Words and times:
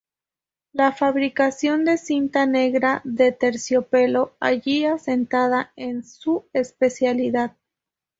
La 0.73 0.91
fabricación 0.93 1.85
de 1.85 1.95
cinta 1.99 2.47
negra 2.47 3.01
de 3.03 3.31
terciopelo 3.31 4.35
allí 4.39 4.83
asentada 4.83 5.73
es 5.75 6.13
su 6.15 6.49
especialidad. 6.53 7.55